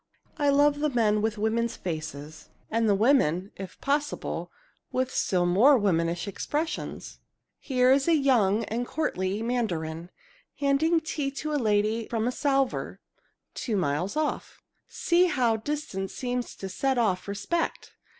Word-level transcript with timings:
I 0.39 0.49
love 0.49 0.79
the 0.79 0.89
men 0.89 1.21
with 1.21 1.37
women's 1.37 1.75
faces 1.75 2.49
and 2.71 2.89
the 2.89 2.95
women, 2.95 3.51
if 3.55 3.79
possible, 3.81 4.51
with 4.91 5.13
still 5.13 5.45
more 5.45 5.77
womanish 5.77 6.27
expressions. 6.27 7.19
"Here 7.59 7.91
is 7.91 8.07
a 8.07 8.15
young 8.15 8.63
and 8.63 8.87
courtly 8.87 9.43
Mandarin, 9.43 10.09
handing 10.57 11.01
tea 11.01 11.29
to 11.29 11.53
a 11.53 11.61
lady 11.61 12.07
from 12.07 12.27
a 12.27 12.31
salver 12.31 12.99
two 13.53 13.77
miles 13.77 14.17
off. 14.17 14.63
See 14.87 15.25
how 15.27 15.57
distance 15.57 16.15
seems 16.15 16.55
to 16.55 16.67
set 16.67 16.97
off 16.97 17.27
respect! 17.27 17.93